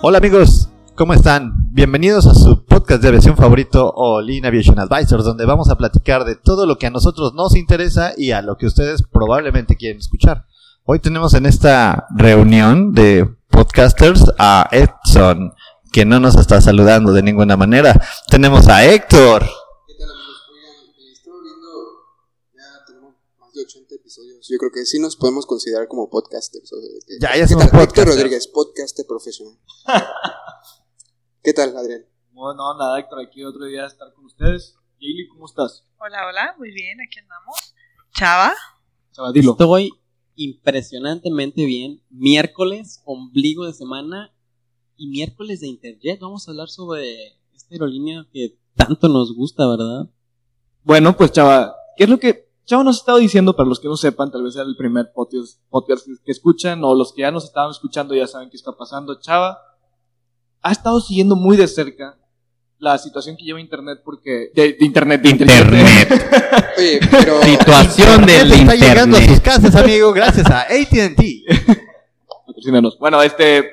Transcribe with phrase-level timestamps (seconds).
[0.01, 1.51] Hola amigos, ¿cómo están?
[1.71, 6.23] Bienvenidos a su podcast de aviación favorito o Lean Aviation Advisors, donde vamos a platicar
[6.25, 9.97] de todo lo que a nosotros nos interesa y a lo que ustedes probablemente quieren
[9.97, 10.45] escuchar.
[10.85, 15.53] Hoy tenemos en esta reunión de podcasters a Edson,
[15.91, 18.01] que no nos está saludando de ninguna manera.
[18.27, 19.45] Tenemos a Héctor.
[24.50, 26.72] Yo creo que sí nos podemos considerar como podcasters.
[26.72, 28.08] o sea, que- Ya, ya ¿Qué somos podcasters.
[28.16, 29.58] Rodríguez, podcaster profesional.
[31.42, 32.06] ¿Qué tal, Adrián?
[32.32, 34.76] No, no, nada, Héctor, aquí otro día estar con ustedes.
[35.00, 35.84] Yayli, ¿cómo estás?
[35.98, 37.74] Hola, hola, muy bien, aquí andamos.
[38.16, 38.54] Chava,
[39.12, 39.52] Chava, dilo.
[39.52, 39.92] Estoy
[40.34, 42.02] impresionantemente bien.
[42.10, 44.34] Miércoles, ombligo de semana
[44.96, 46.20] y miércoles de Interjet.
[46.20, 50.08] Vamos a hablar sobre esta aerolínea que tanto nos gusta, ¿verdad?
[50.84, 53.56] Bueno, pues Chava, ¿qué es lo que Chava nos ha estado diciendo?
[53.56, 56.94] Para los que no sepan, tal vez sea el primer podcast, podcast que escuchan o
[56.94, 59.18] los que ya nos estaban escuchando ya saben qué está pasando.
[59.18, 59.58] Chava
[60.60, 62.18] ha estado siguiendo muy de cerca
[62.76, 64.50] la situación que lleva Internet porque...
[64.54, 65.64] De, de Internet, de Internet.
[66.76, 67.42] Oye, pero.
[67.42, 69.62] Situación del está llegando a sus Internet.
[69.62, 71.44] casas, amigo, gracias a AT&T.
[73.00, 73.64] Bueno, este,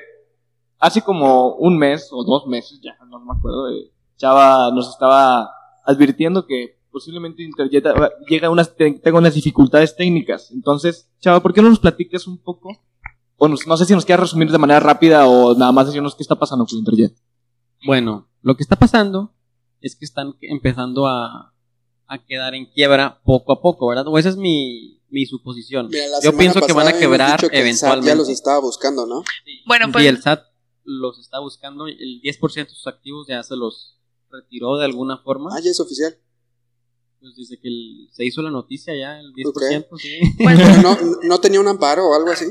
[0.78, 5.50] hace como un mes o dos meses, ya no me acuerdo, eh, Chava nos estaba
[5.84, 7.84] advirtiendo que posiblemente Interjet
[8.26, 10.50] llega a unas, te- tenga unas dificultades técnicas.
[10.50, 12.70] Entonces, Chava, ¿por qué no nos platicas un poco?
[13.36, 16.14] O nos- no sé si nos quieres resumir de manera rápida o nada más decirnos
[16.14, 17.14] qué está pasando con Interjet.
[17.84, 19.34] Bueno, lo que está pasando
[19.82, 21.52] es que están empezando a,
[22.06, 24.08] a quedar en quiebra poco a poco, ¿verdad?
[24.08, 25.88] O esa es mi, mi suposición.
[25.88, 28.08] Mira, Yo pienso que van a quebrar que el SAT eventualmente.
[28.08, 29.22] Ya los estaba buscando, ¿no?
[29.66, 30.44] bueno, pues y el SAT
[30.84, 33.98] los está buscando, el 10% de sus activos ya se los
[34.30, 35.50] retiró de alguna forma.
[35.54, 36.16] Ah, ya es oficial.
[37.34, 39.98] Pues desde que el- se hizo la noticia ya, el 10%, Ok.
[39.98, 40.20] sí.
[40.42, 40.60] Bueno.
[40.64, 42.46] Pero no, no tenía un amparo o algo así.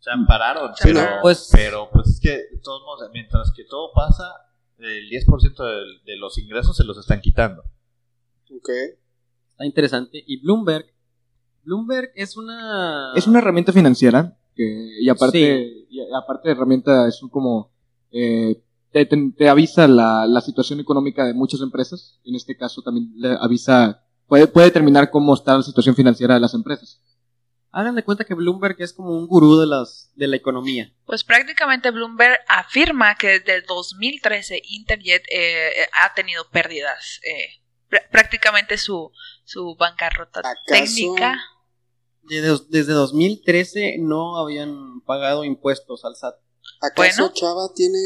[0.00, 1.00] Se ampararon, pero.
[1.22, 4.24] Pues- pero pues es que de todos modos, mientras que todo pasa,
[4.78, 7.62] el 10% de, de los ingresos se los están quitando.
[8.50, 8.70] Ok.
[9.50, 10.24] Está interesante.
[10.26, 10.86] Y Bloomberg,
[11.64, 13.12] Bloomberg es una...
[13.14, 14.64] Es una herramienta financiera que,
[15.00, 15.86] y aparte, Sí.
[15.90, 17.70] y aparte de herramienta es un como
[18.10, 18.60] eh,
[18.92, 22.20] te, te- te avisa la, la situación económica de muchas empresas.
[22.24, 26.40] En este caso también le avisa, puede, puede determinar cómo está la situación financiera de
[26.40, 27.00] las empresas.
[27.72, 30.92] Hagan de cuenta que Bloomberg es como un gurú de, las, de la economía.
[31.06, 35.70] pues prácticamente Bloomberg afirma que desde el 2013 Interjet eh,
[36.02, 37.20] ha tenido pérdidas.
[37.24, 39.12] eh, pr- prácticamente su,
[39.44, 41.38] su bancarrota ¿Acaso- técnica.
[42.22, 46.34] Desde, desde 2013 no habían pagado impuestos al SAT.
[46.82, 47.32] ¿Acaso Bueno.
[47.34, 47.98] Chava tiene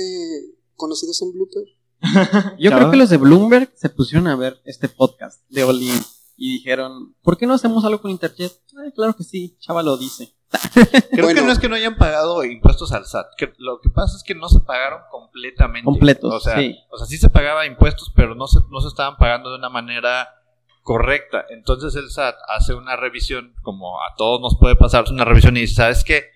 [0.84, 1.64] conocidos en Blooper?
[2.58, 2.80] Yo Chava.
[2.80, 5.98] creo que los de Bloomberg se pusieron a ver este podcast de Olin
[6.36, 8.52] y dijeron, ¿por qué no hacemos algo con Interjet?
[8.76, 10.34] "Ah, claro que sí, Chava lo dice.
[11.10, 11.40] Creo Bueno.
[11.40, 13.26] que no es que no hayan pagado impuestos al SAT.
[13.36, 15.84] que lo que pasa es que no se pagaron completamente.
[15.84, 16.76] Completos, O sea, sí.
[16.90, 19.68] o sea, sí se pagaba impuestos, pero no se, no se estaban pagando de una
[19.70, 20.28] manera
[20.82, 21.44] correcta.
[21.50, 25.62] Entonces el SAT hace una revisión, como a todos nos puede pasar, una revisión y
[25.62, 26.26] dice, ¿sabes qué?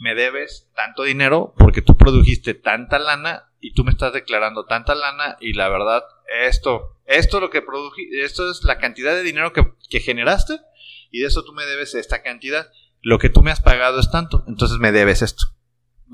[0.00, 4.94] Me debes tanto dinero porque tú produjiste tanta lana y tú me estás declarando tanta
[4.94, 6.02] lana y la verdad,
[6.46, 10.58] esto, esto lo que prodují, esto es la cantidad de dinero que, que generaste
[11.10, 12.68] y de eso tú me debes esta cantidad.
[13.02, 15.42] Lo que tú me has pagado es tanto, entonces me debes esto.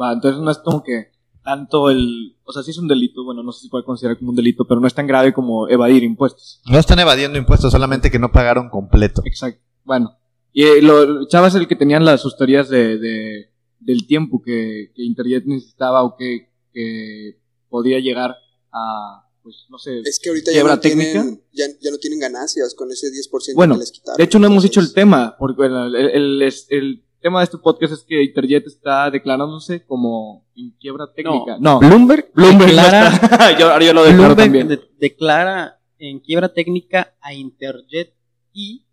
[0.00, 1.12] Va, entonces no es como que
[1.42, 4.30] tanto el, o sea, sí es un delito, bueno, no sé si puede considerar como
[4.30, 6.60] un delito, pero no es tan grave como evadir impuestos.
[6.66, 9.22] No están evadiendo impuestos, solamente que no pagaron completo.
[9.24, 9.60] Exacto.
[9.84, 10.16] Bueno,
[10.52, 14.42] y eh, lo, Chava es el que tenían las sus teorías de, de- del tiempo
[14.44, 17.38] que, que Interjet necesitaba o que, que
[17.70, 18.36] podía llegar
[18.70, 20.00] a, pues, no sé.
[20.04, 21.42] Es que ahorita ya ¿Quiebra no, tienen, técnica?
[21.52, 24.18] ya, ya no tienen ganancias con ese 10% Bueno, que les quitaron.
[24.18, 27.92] De hecho, no hemos dicho el tema, porque bueno, el, el- tema de este podcast
[27.92, 31.56] es que Interjet está declarándose como en quiebra técnica.
[31.58, 33.58] No, Bloomberg, Bloomberg no declara, está.
[33.58, 34.68] yo, ahora yo lo declaro Bloomberg también.
[34.68, 38.14] de- declara en quiebra técnica a Interjet
[38.52, 38.86] y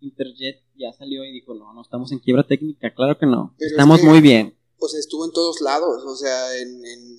[0.00, 3.66] Interjet ya salió y dijo, no, no estamos en quiebra técnica, claro que no, Pero
[3.66, 4.54] es estamos que- muy bien.
[4.78, 7.18] O sea, estuvo en todos lados, o sea, en, en-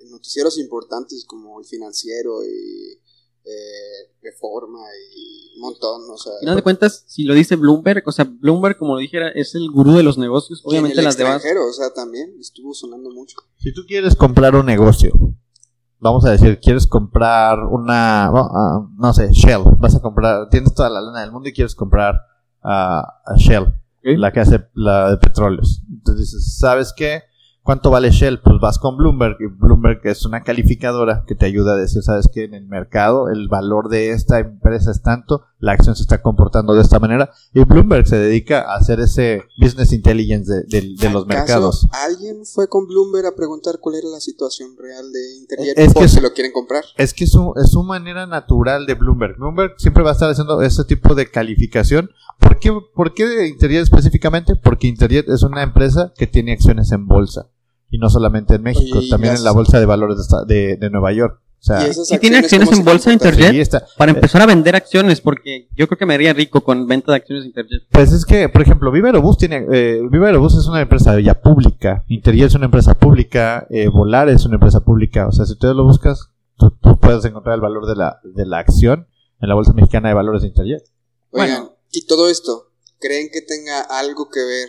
[0.00, 2.98] en noticieros importantes como el financiero y
[3.44, 4.80] eh, Reforma
[5.16, 6.32] y un montón, o sea...
[6.34, 9.54] Al final de cuentas, si lo dice Bloomberg, o sea, Bloomberg, como lo dijera, es
[9.54, 10.60] el gurú de los negocios.
[10.64, 11.42] en Obviamente el las demás.
[11.44, 13.36] o sea, también estuvo sonando mucho.
[13.58, 15.12] Si tú quieres comprar un negocio,
[16.00, 20.74] vamos a decir, quieres comprar una, no, ah, no sé, Shell, vas a comprar, tienes
[20.74, 22.16] toda la lana del mundo y quieres comprar
[22.62, 23.72] ah, a Shell,
[24.16, 25.82] la que hace la de petróleos.
[25.90, 27.22] Entonces dices, ¿sabes qué?
[27.62, 28.38] ¿Cuánto vale Shell?
[28.42, 32.28] Pues vas con Bloomberg y Bloomberg es una calificadora que te ayuda a decir, ¿sabes
[32.32, 32.44] qué?
[32.44, 36.74] En el mercado el valor de esta empresa es tanto, la acción se está comportando
[36.74, 41.10] de esta manera y Bloomberg se dedica a hacer ese business intelligence de, de- de
[41.10, 41.88] los ¿Acaso mercados.
[42.08, 46.02] ¿Alguien fue con Bloomberg a preguntar cuál era la situación real de Interjet Es por
[46.04, 46.84] que si es- lo quieren comprar?
[46.96, 49.38] Es que es su, es su manera natural de Bloomberg.
[49.38, 52.10] Bloomberg siempre va a estar haciendo ese tipo de calificación.
[52.38, 54.54] ¿Por qué, por qué de Interjet específicamente?
[54.56, 57.48] Porque Interjet es una empresa que tiene acciones en bolsa.
[57.90, 60.76] Y no solamente en México, Oye, también en la Bolsa de Valores de, esta- de,
[60.76, 61.40] de Nueva York.
[61.58, 63.12] O sea, ¿Y esas ¿Y tiene acciones en bolsa?
[63.12, 63.50] Interjet?
[63.52, 63.84] sí está.
[63.96, 67.16] Para empezar a vender acciones, porque yo creo que me haría rico con venta de
[67.16, 67.82] acciones de Interjet.
[67.90, 71.40] Pues es que, por ejemplo, Viva Aerobús tiene, eh, Viva Aerobús es una empresa ya
[71.40, 75.56] pública, Interjet es una empresa pública, eh, Volar es una empresa pública, o sea, si
[75.56, 79.06] tú lo buscas, tú, tú puedes encontrar el valor de la, de la acción
[79.40, 80.82] en la Bolsa Mexicana de Valores de Interjet.
[81.30, 81.68] Oigan,
[81.98, 84.68] y todo esto, ¿creen que tenga algo que ver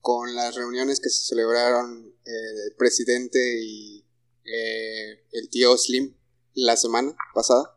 [0.00, 2.30] con las reuniones que se celebraron eh,
[2.70, 4.04] el presidente y
[4.44, 6.14] eh, el tío Slim
[6.54, 7.72] la semana pasada?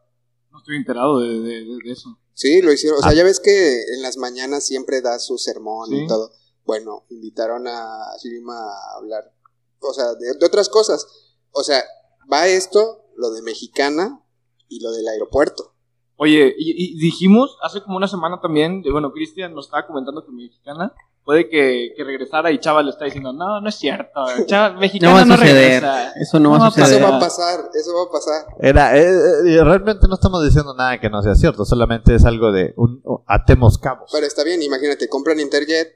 [0.51, 2.19] No estoy enterado de, de- eso.
[2.33, 2.99] Sí, lo hicieron.
[2.99, 3.13] O sea, Ah.
[3.13, 6.03] ya ves que en las mañanas siempre da su sermón Sí.
[6.03, 6.31] y todo.
[6.65, 9.33] Bueno, invitaron a Slim a hablar,
[9.79, 11.05] o sea, de, de otras cosas.
[11.51, 11.83] O sea,
[12.31, 14.23] va esto, lo de Mexicana
[14.67, 15.75] y lo del aeropuerto.
[16.21, 20.25] Oye, y, y dijimos hace como una semana también, de- bueno, Cristian nos estaba comentando
[20.25, 20.93] que mexicana
[21.23, 24.79] puede que, que regresara y Chava le está diciendo, no, no es cierto, Chava, No
[24.81, 25.81] mexicana va a no, suceder.
[25.83, 26.11] regresa.
[26.19, 26.83] Eso no va No a va a pasar.
[26.83, 27.11] Eso suceder.
[27.11, 28.45] va a pasar, eso va a pasar.
[28.59, 29.03] Era, eh,
[29.47, 33.01] eh, realmente no estamos diciendo nada que no sea cierto, solamente es algo de un,
[33.25, 34.09] atemos cabos.
[34.11, 35.93] Pero está bien, imagínate, compran Interjet,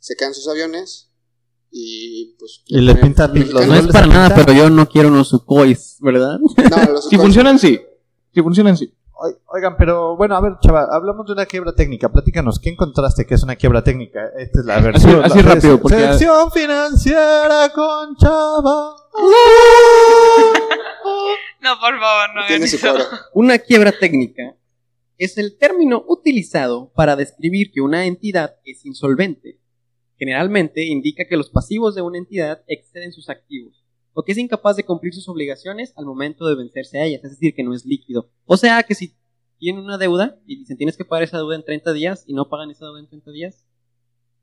[0.00, 1.12] se caen sus aviones
[1.70, 2.62] y pues...
[2.66, 3.66] Y les pintan los.
[3.68, 6.38] No es para nada, pero yo no quiero unos Sukhois, ¿verdad?
[6.40, 7.80] No, los Si funcionan, sí.
[8.34, 8.92] Si funcionan, sí.
[9.22, 12.08] Oi- Oigan, pero bueno, a ver, chaval, hablamos de una quiebra técnica.
[12.10, 14.20] Platícanos, ¿qué encontraste que es una quiebra técnica?
[14.38, 15.22] Esta es la versión.
[15.22, 18.96] así la rápido, porque- Sección financiera con Chava.
[21.62, 22.96] No, por favor, no hagan Tiene su eso.
[23.34, 24.56] Una quiebra técnica
[25.18, 29.58] es el término utilizado para describir que una entidad es insolvente.
[30.16, 33.84] Generalmente indica que los pasivos de una entidad exceden sus activos,
[34.20, 37.30] o que es incapaz de cumplir sus obligaciones al momento de vencerse a ellas, es
[37.32, 38.30] decir, que no es líquido.
[38.44, 39.16] O sea que si
[39.58, 42.48] tienen una deuda y dicen tienes que pagar esa deuda en 30 días y no
[42.48, 43.66] pagan esa deuda en 30 días,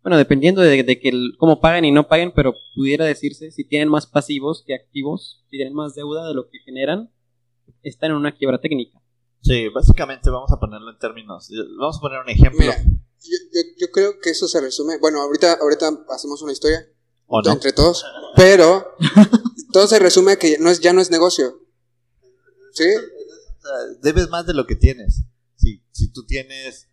[0.04, 3.64] bueno, dependiendo de, de que el- cómo paguen y no paguen, pero pudiera decirse si
[3.66, 7.12] tienen más pasivos que activos, si tienen más deuda de lo que generan,
[7.84, 9.00] están en una quiebra técnica.
[9.42, 11.50] Sí, básicamente vamos a ponerlo en términos.
[11.80, 12.60] Vamos a poner un ejemplo.
[12.60, 14.98] Mira, yo, yo, yo creo que eso se resume.
[15.00, 16.80] Bueno, ahorita, ahorita hacemos una historia
[17.28, 17.52] ¿O no?
[17.52, 18.96] entre todos, pero
[19.74, 21.60] todo se resume a que no es, ya no es negocio.
[22.74, 22.86] ¿Sí?
[24.02, 25.24] Debes más de lo que tienes.
[25.56, 26.90] Si, si tú tienes.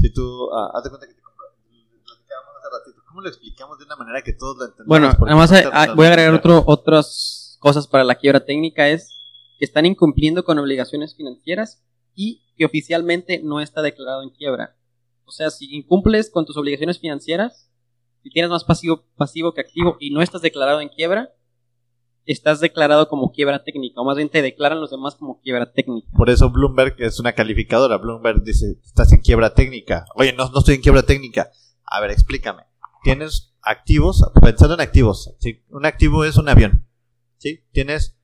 [0.00, 0.50] Si tú.
[0.52, 1.50] ah, haz de cuenta que te compras.
[1.66, 3.02] lo platicábamos hace ratito.
[3.08, 4.88] ¿Cómo lo explicamos de una manera que todos lo entendamos?
[4.88, 8.16] Bueno, Porque nada más son términos ah, voy a agregar otro, otras cosas para la
[8.16, 9.10] quiebra técnica es
[9.58, 11.82] que están incumpliendo con obligaciones financieras
[12.14, 14.76] y que oficialmente no está declarado en quiebra.
[15.24, 17.67] O sea, si incumples con tus obligaciones financieras,
[18.22, 21.30] si tienes más pasivo, pasivo que activo y no estás declarado en quiebra,
[22.24, 26.08] estás declarado como quiebra técnica, o más bien te declaran los demás como quiebra técnica.
[26.16, 27.96] Por eso Bloomberg es una calificadora.
[27.96, 30.04] Bloomberg dice, estás en quiebra técnica.
[30.14, 31.50] Oye, no, no estoy en quiebra técnica.
[31.84, 32.64] A ver, explícame.
[33.02, 35.34] Tienes activos, pensando en activos.
[35.38, 35.64] ¿sí?
[35.70, 36.86] Un activo es un avión.
[37.38, 37.64] ¿sí?
[37.72, 38.18] Tienes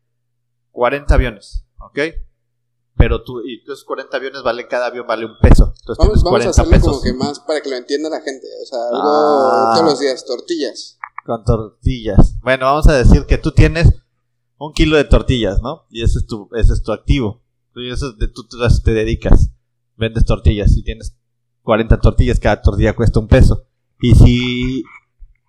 [0.72, 1.98] 40 aviones, ¿ok?
[2.96, 5.74] Pero tú, y esos 40 aviones valen, cada avión vale un peso.
[5.80, 8.08] Entonces Vamos, tienes vamos a 40 hacerlo pesos como que más para que lo entienda
[8.08, 8.46] la gente.
[8.62, 9.72] O sea, algo Ah.
[9.74, 10.98] todos los días, tortillas.
[11.26, 12.38] con tortillas.
[12.42, 13.88] Bueno, vamos a decir que tú tienes
[14.58, 15.86] un kilo de tortillas, ¿no?
[15.90, 17.42] Y ese es tu, ese es tu activo.
[17.74, 19.50] Y eso es de, tú, tú te dedicas.
[19.96, 21.16] Vendes tortillas y tienes
[21.62, 23.64] 40 tortillas, cada tortilla cuesta un peso.
[24.00, 24.84] Y si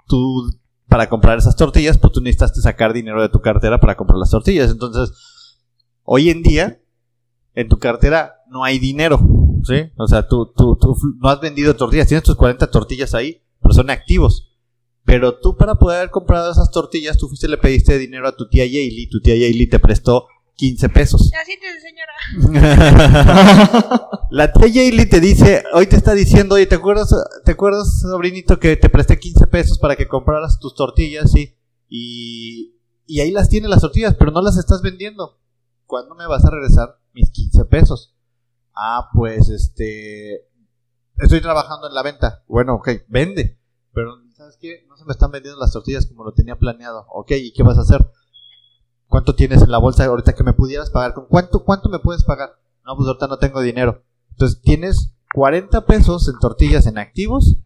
[0.08, 0.50] tú,
[0.88, 4.32] para comprar esas tortillas, pues tú necesitas sacar dinero de tu cartera para comprar las
[4.32, 4.72] tortillas.
[4.72, 5.12] Entonces,
[6.04, 6.82] hoy en día,
[7.56, 9.20] en tu cartera no hay dinero,
[9.64, 9.92] ¿sí?
[9.98, 13.74] O sea, tú, tú, tú no has vendido tortillas, tienes tus 40 tortillas ahí, pero
[13.74, 14.52] son activos.
[15.06, 18.36] Pero tú para poder haber comprado esas tortillas, tú fuiste y le pediste dinero a
[18.36, 21.32] tu tía Yayli, tu tía Yayli te prestó 15 pesos.
[21.42, 22.14] Así te señora.
[24.32, 27.14] La tía Yayli te dice, hoy te está diciendo, oye, ¿te acuerdas,
[27.46, 31.32] ¿te acuerdas, sobrinito, que te presté 15 pesos para que compraras tus tortillas?
[31.32, 31.56] Sí.
[31.88, 35.40] Y, y ahí las tienes las tortillas, pero no las estás vendiendo.
[35.86, 38.16] ¿Cuándo me vas a regresar mis 15 pesos.
[38.76, 40.48] Ah, pues este.
[41.18, 42.44] Estoy trabajando en la venta.
[42.48, 43.58] Bueno, ok, vende.
[43.94, 44.86] Pero, ¿sabes qué?
[44.90, 47.06] No se me están vendiendo las tortillas como lo tenía planeado.
[47.10, 48.06] Ok, ¿y qué vas a hacer?
[49.08, 51.14] ¿Cuánto tienes en la bolsa ahorita que me pudieras pagar?
[51.14, 52.50] ¿Con cuánto, cuánto me puedes pagar?
[52.86, 54.04] No, pues ahorita no tengo dinero.
[54.32, 57.58] Entonces tienes 40 pesos en tortillas en activos,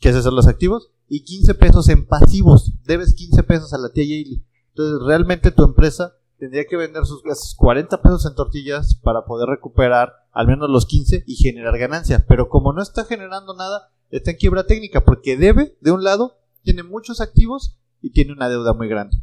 [0.00, 2.72] que esos son los activos, y 15 pesos en pasivos.
[2.84, 4.44] Debes 15 pesos a la tía Yayli.
[4.70, 9.48] Entonces realmente tu empresa tendría que vender sus esos 40 pesos en tortillas para poder
[9.48, 12.24] recuperar al menos los 15 y generar ganancia.
[12.28, 16.38] Pero como no está generando nada, está en quiebra técnica porque debe, de un lado,
[16.62, 19.16] tiene muchos activos y tiene una deuda muy grande.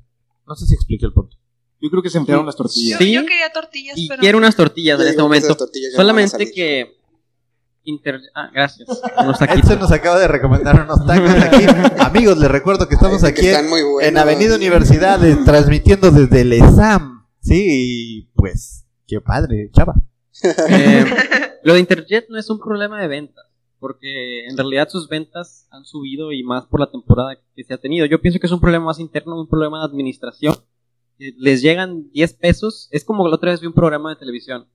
[0.48, 1.38] No sé si expliqué el punto.
[1.82, 2.98] Yo creo que se enfriaron las tortillas.
[3.00, 3.14] Yo, Sí.
[3.14, 4.22] yo quería tortillas, Y pero.
[4.22, 5.56] quiero unas tortillas en este momento.
[5.96, 6.98] Solamente que.
[7.84, 8.20] Inter...
[8.34, 8.88] Ah, gracias.
[9.18, 11.66] Unos Él se nos acaba de recomendar unos tacos aquí.
[12.00, 14.10] Amigos, les recuerdo que estamos Ay, aquí en, muy buenos.
[14.10, 17.26] en Avenida Universidad, eh, transmitiendo desde el ESAM.
[17.42, 19.96] Sí, pues, qué padre, chava.
[20.70, 21.06] Eh,
[21.64, 23.46] lo de Interjet no es un problema de ventas,
[23.80, 27.78] porque en realidad sus ventas han subido y más por la temporada que se ha
[27.78, 28.06] tenido.
[28.06, 30.56] Yo pienso que es un problema más interno, un problema de administración.
[31.20, 34.68] Eh, Les llegan 10 pesos, es como la otra vez vi un programa de televisión.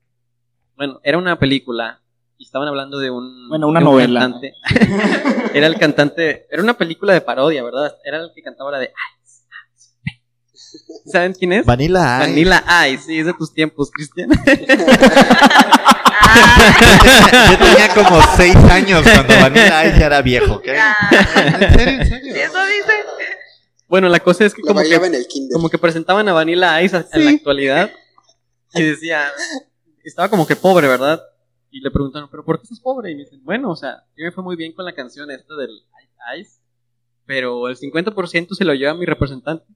[0.76, 2.02] Bueno, era una película
[2.38, 4.20] y estaban hablando de un, Bueno, una un novela.
[4.20, 4.54] cantante.
[5.54, 7.94] era el cantante, era una película de parodia, ¿verdad?
[8.04, 8.92] Era el que cantaba la de
[9.24, 9.42] Ice,
[10.04, 11.10] Ice.
[11.10, 11.66] ¿Saben quién es?
[11.66, 12.28] Vanilla Ice.
[12.30, 14.30] Vanilla Ice, sí, es de tus tiempos, Cristian.
[17.50, 20.68] Yo tenía como 6 años cuando Vanilla Ice ya era viejo, ¿ok?
[20.78, 21.08] Ah.
[21.10, 22.00] ¿En serio?
[22.00, 22.36] ¿En serio?
[22.36, 22.92] ¿Y eso dice?
[23.88, 25.52] Bueno, la cosa es que Lo como que bailaba en el kinder.
[25.54, 27.90] como que presentaban a Vanilla Ice en la actualidad
[28.74, 29.24] y decía,
[30.04, 31.22] estaba como que pobre, ¿verdad?
[31.70, 33.10] Y le preguntaron, ¿pero por qué estás pobre?
[33.10, 35.54] Y me dicen, bueno, o sea, mí me fue muy bien con la canción esta
[35.54, 35.70] del
[36.38, 36.58] Ice
[37.28, 39.66] pero el 50% se lo lleva mi representante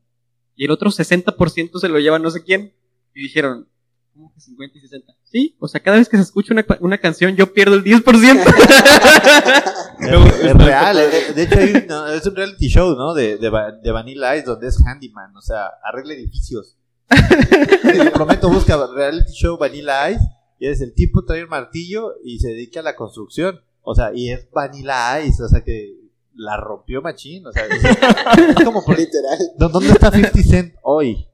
[0.56, 2.74] y el otro 60% se lo lleva no sé quién.
[3.14, 3.68] Y dijeron,
[4.14, 5.12] ¿cómo que 50 y 60?
[5.22, 8.02] Sí, o sea, cada vez que se escucha una, una canción yo pierdo el 10%.
[10.02, 13.14] Es, es real, eh, de hecho hay no, es un reality show, ¿no?
[13.14, 13.50] De, de,
[13.82, 16.76] de Vanilla Ice donde es handyman, o sea, arregla edificios.
[17.08, 20.20] Te lo prometo, busca reality show Vanilla Ice
[20.62, 24.12] y es el tipo trae un martillo y se dedica a la construcción, o sea,
[24.14, 25.96] y es Vanilla Ice, o sea que
[26.34, 29.38] la rompió machín, o sea, es, es como por- Literal.
[29.58, 31.26] ¿Dó- ¿dónde está 50 Cent hoy?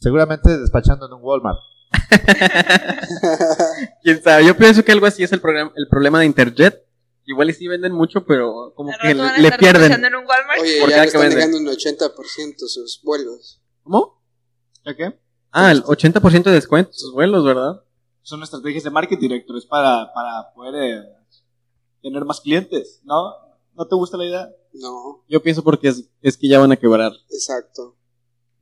[0.00, 1.58] Seguramente despachando en un Walmart.
[4.02, 5.40] Quién sabe, yo pienso que algo así es el,
[5.76, 6.82] el problema de Interjet.
[7.28, 9.92] Igual y sí venden mucho, pero como que a le pierden.
[9.92, 10.60] en un Walmart.
[10.60, 11.36] Oye, Por ya están vende.
[11.36, 13.60] negando un 80% sus vuelos.
[13.82, 14.22] ¿Cómo?
[14.84, 15.18] ¿Ya qué?
[15.50, 17.82] Ah, el 80% de descuento en sus vuelos, ¿verdad?
[18.26, 19.56] Son estrategias de marketing, director.
[19.56, 21.08] Es para, para poder eh,
[22.02, 23.14] tener más clientes, ¿no?
[23.76, 24.50] ¿No te gusta la idea?
[24.72, 27.12] No, Yo pienso porque es, es que ya van a quebrar.
[27.30, 27.94] exacto.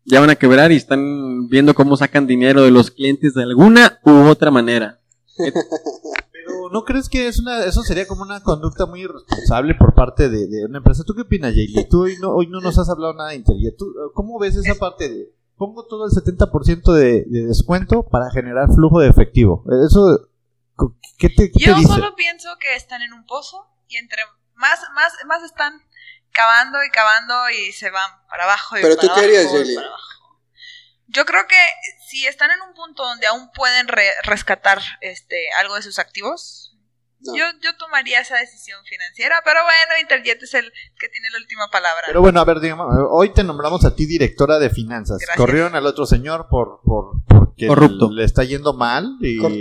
[0.04, 4.00] Ya van a quebrar y están viendo cómo sacan dinero de los clientes de alguna
[4.04, 5.00] u otra manera.
[5.38, 10.28] Pero ¿no crees que es una, eso sería como una conducta muy irresponsable por parte
[10.28, 11.04] de, de una empresa?
[11.06, 11.88] ¿Tú qué opinas, Jaylee?
[11.88, 13.78] Tú hoy no, hoy no nos has hablado nada de Interjet.
[13.78, 18.68] ¿Tú, ¿Cómo ves esa parte de pongo todo el 70% de, de descuento para generar
[18.74, 19.64] flujo de efectivo?
[19.86, 20.28] Eso,
[21.18, 21.88] ¿qué te, qué te Yo dice?
[21.88, 24.22] solo pienso que están en un pozo y entre
[24.54, 25.80] más, más, más están
[26.32, 29.74] cavando y cavando y se van para abajo y Pero para tú qué abajo harías,
[29.74, 30.04] para abajo.
[31.06, 31.56] Yo creo que
[32.08, 36.73] si están en un punto donde aún pueden re- rescatar este algo de sus activos,
[37.26, 37.36] No.
[37.36, 41.68] yo, yo tomaría esa decisión financiera, pero bueno, Interjet es el que tiene la última
[41.70, 42.02] palabra.
[42.06, 45.18] Pero bueno, a ver, digamos, hoy te nombramos a ti directora de finanzas.
[45.18, 45.36] Gracias.
[45.36, 48.10] Corrieron al otro señor por, por porque Corrupto.
[48.10, 49.52] le está yendo mal y, Cor-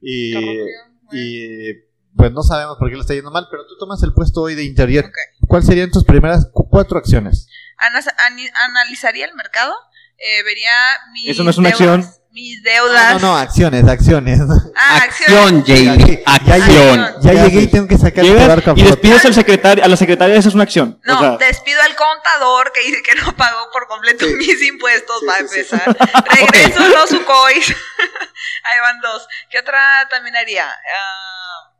[0.00, 0.66] y, Corrupción,
[1.02, 1.10] bueno.
[1.22, 1.72] y,
[2.16, 4.54] pues no sabemos por qué le está yendo mal, pero tú tomas el puesto hoy
[4.54, 5.04] de Interjet.
[5.06, 5.48] Ok.
[5.48, 7.48] ¿Cuáles serían tus primeras cu- cuatro acciones?
[7.78, 9.74] Anas- ani- analizaría el mercado,
[10.16, 10.72] eh, vería
[11.12, 12.25] mis Eso no es una deudas, acción.
[12.36, 13.14] Mis deudas.
[13.14, 14.38] No, no, acciones, acciones.
[14.76, 15.96] Ah, Acción, acciones.
[15.96, 16.22] Jaylee.
[16.26, 16.66] Ya, Acción.
[16.68, 19.88] llegué, ya llegué y tengo que sacar el barco a y despides al secretario, a
[19.88, 21.00] la secretaria, esa es una acción.
[21.04, 24.34] No, o sea, despido al contador que dice que no pagó por completo Sí.
[24.34, 25.58] mis impuestos Sí, para sí, sí.
[25.60, 25.96] empezar.
[26.30, 27.68] Regreso los UCOIs.
[28.64, 29.26] Ahí van dos.
[29.50, 30.68] ¿Qué otra también haría?
[30.68, 31.72] Ah,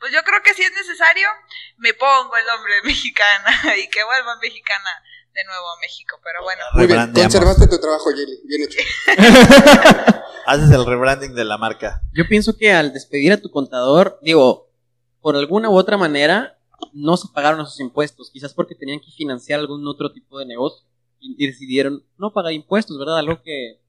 [0.00, 1.28] pues yo creo que si es necesario,
[1.76, 4.90] me pongo el nombre mexicana y que vuelva mexicana
[5.38, 6.16] de nuevo a México.
[6.22, 8.40] Pero bueno, Muy bien, conservaste tu trabajo, Jelly.
[8.44, 8.78] Bien hecho.
[10.46, 12.02] Haces el rebranding de la marca.
[12.12, 14.70] Yo pienso que al despedir a tu contador, digo,
[15.20, 16.58] por alguna u otra manera,
[16.92, 18.30] no se pagaron esos impuestos.
[18.32, 20.86] Quizás porque tenían que financiar algún otro tipo de negocio.
[21.20, 23.18] Y, y decidieron no pagar impuestos, ¿verdad?
[23.18, 23.80] Algo que,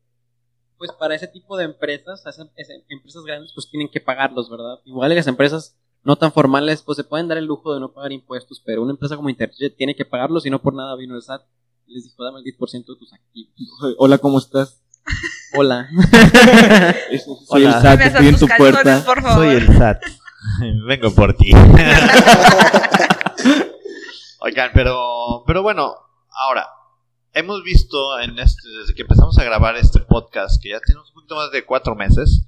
[0.78, 4.80] pues para ese tipo de empresas, esas, esas empresas grandes, pues tienen que pagarlos, ¿verdad?
[4.86, 8.12] Igual las empresas no tan formales, pues se pueden dar el lujo de no pagar
[8.12, 11.22] impuestos, pero una empresa como Interjet tiene que pagarlos y no por nada vino el
[11.22, 11.42] SAT
[11.88, 13.96] y les dijo, dame el 10% de tus activos.
[13.98, 14.82] Hola, ¿cómo estás?
[15.58, 15.90] Hola.
[17.48, 17.74] Soy el.
[17.74, 19.06] SAT, estoy en tu calzones, puerta.
[19.06, 19.46] por favor.
[19.46, 20.02] Soy el SAT.
[20.88, 21.52] Vengo por ti.
[24.42, 25.96] Oigan, pero, pero bueno,
[26.32, 26.66] ahora,
[27.34, 31.16] hemos visto en este, desde que empezamos a grabar este podcast, que ya tenemos un
[31.16, 32.46] poquito más de cuatro meses,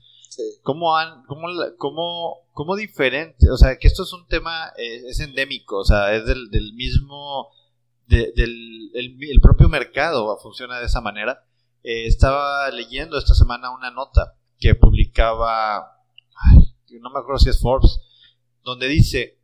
[0.64, 5.20] Cómo han, cómo, cómo, cómo diferente, o sea, que esto es un tema, eh, es
[5.20, 7.50] endémico, o sea, es del, del mismo,
[8.08, 11.44] de- del el, el propio mercado funciona de esa manera.
[11.84, 15.78] Eh, estaba leyendo esta semana una nota que publicaba,
[16.36, 18.00] ay, no me acuerdo si es Forbes,
[18.64, 19.40] donde dice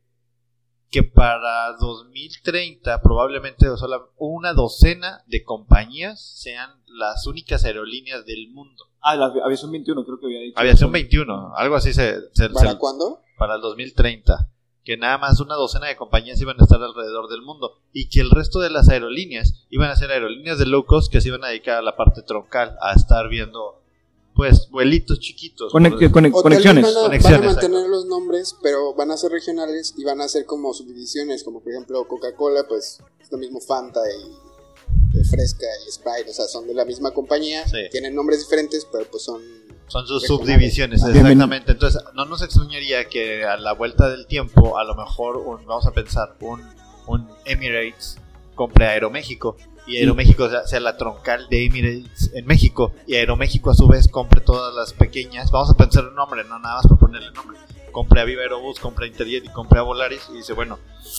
[0.89, 3.65] que para 2030 probablemente
[4.17, 8.85] una docena de compañías sean las únicas aerolíneas del mundo.
[9.09, 10.59] Ah, la aviación 21 creo que había dicho.
[10.59, 13.21] Aviación 21, algo así se, se- ¿Para se- cuándo?
[13.37, 14.49] para el 2030,
[14.83, 18.19] que nada más una docena de compañías iban a estar alrededor del mundo y que
[18.21, 21.43] el resto de las aerolíneas iban a ser aerolíneas de low cost que se iban
[21.43, 23.81] a dedicar a la parte troncal, a estar viendo
[24.35, 25.71] pues vuelitos chiquitos.
[25.71, 26.11] Conexiones.
[26.11, 26.41] Van a, van a
[27.03, 31.43] Conexiones, mantener los nombres, pero van a ser regionales y van a ser como subdivisiones,
[31.43, 34.31] como por ejemplo Coca-Cola, pues es lo mismo Fanta y
[35.29, 37.77] Fresca y Sprite, o sea, son de la misma compañía, Sí.
[37.91, 39.41] tienen nombres diferentes, pero pues son...
[39.88, 41.72] Son sus subdivisiones, exactamente.
[41.72, 45.86] Entonces, no nos extrañaría que a la vuelta del tiempo, a lo mejor, un- vamos
[45.88, 46.62] a pensar, un,
[47.08, 48.17] un Emirates
[48.53, 49.56] compre Aeroméxico
[49.88, 54.08] y Aeroméxico sea, sea la troncal de Emirates en México y Aeroméxico a su vez
[54.10, 55.51] compre todas las pequeñas.
[55.51, 57.58] Vamos a pensar un nombre, no nada más por ponerle nombre.
[57.97, 60.77] Compre a Viva Aerobús, compre a Interjet y compre a Volaris y dice, bueno,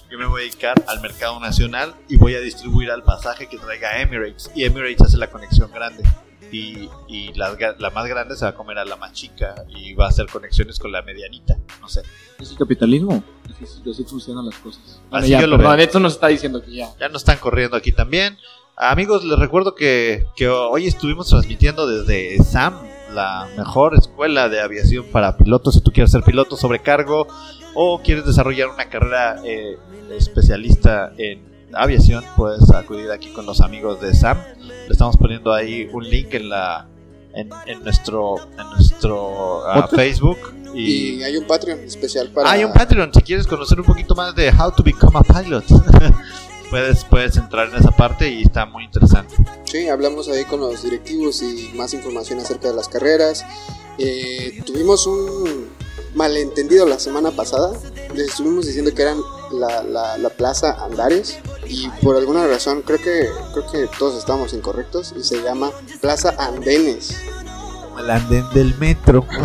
[0.09, 3.59] yo me voy a dedicar al mercado nacional y voy a distribuir al pasaje que
[3.59, 6.05] traiga Emirates y Emirates hace la conexión grande
[6.53, 9.93] y, y la, la más grande se va a comer a la más chica y
[9.95, 11.57] va a hacer conexiones con la medianita.
[11.81, 12.03] No sé.
[12.39, 13.25] ¿Es el capitalismo?
[13.53, 15.01] Así, así- así funcionan las cosas.
[15.11, 15.85] Bueno, Así ya, yo lo perdón, veo.
[15.85, 16.95] esto nos está diciendo que ya.
[17.01, 18.39] Ya nos están corriendo aquí también.
[18.77, 22.81] Amigos, les recuerdo que, que hoy estuvimos transmitiendo desde SAM,
[23.19, 25.75] la mejor escuela de aviación para pilotos.
[25.75, 27.27] Si tú quieres ser piloto sobrecargo
[27.75, 29.77] o quieres desarrollar una carrera eh,
[30.17, 34.39] especialista en aviación, puedes acudir aquí con los amigos de SAM.
[34.61, 36.87] Le estamos poniendo ahí un link en la
[37.35, 39.89] en, en nuestro en nuestro ah.
[39.95, 40.39] Facebook
[40.75, 42.51] Y hay un Patreon especial para...
[42.51, 45.65] Hay un Patreon, si quieres conocer un poquito más de How to Become a Pilot.
[46.71, 49.35] puedes, puedes entrar en esa parte y está muy interesante.
[49.65, 53.45] Sí, hablamos ahí con los directivos y más información acerca de las carreras.
[53.99, 55.69] Eh, tuvimos un
[56.15, 57.73] malentendido la semana pasada.
[58.15, 59.21] Les estuvimos diciendo que eran
[59.53, 64.53] la, la- la Plaza Andares y por alguna razón creo que creo que todos estábamos
[64.53, 67.15] incorrectos y se llama Plaza Andenes.
[67.99, 69.27] El andén del metro.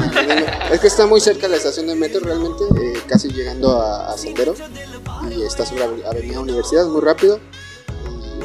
[0.72, 4.08] Es que está muy cerca de la estación de metro realmente, eh, casi llegando a,
[4.12, 4.56] a Sendero
[5.32, 7.40] y está sobre la Avenida Universidad, muy rápido.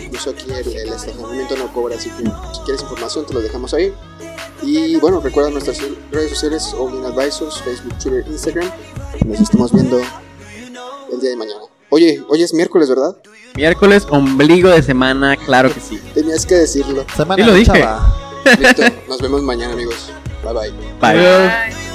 [0.00, 3.74] Incluso aquí el, el estacionamiento no cobra, así que si quieres información te lo dejamos
[3.74, 3.92] ahí.
[4.62, 5.78] Y bueno, recuerda nuestras
[6.10, 8.70] redes sociales, All In Advisors, Facebook, Twitter, Instagram.
[9.26, 9.98] Nos estamos viendo
[11.12, 11.60] el día de mañana.
[11.90, 13.16] Oye, hoy es miércoles, ¿verdad?
[13.54, 15.98] Miércoles, ombligo de semana, claro que sí.
[16.14, 17.04] Tenías que decirlo.
[17.16, 17.84] Semana Sí lo dije.
[18.58, 20.10] Listo, nos vemos mañana amigos.
[20.44, 20.70] Bye bye.
[21.00, 21.22] Bye.
[21.22, 21.87] Bye.